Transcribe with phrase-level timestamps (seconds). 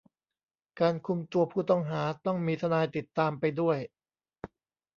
[0.79, 3.77] การคุมตัวผู้ต้องหา ต้องมีทนายติดตามไปด้วย